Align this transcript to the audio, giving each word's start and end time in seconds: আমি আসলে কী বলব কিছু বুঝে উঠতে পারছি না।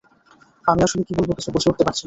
আমি 0.65 0.81
আসলে 0.83 1.03
কী 1.03 1.13
বলব 1.17 1.31
কিছু 1.37 1.49
বুঝে 1.51 1.67
উঠতে 1.69 1.83
পারছি 1.83 1.89
না। 1.89 1.99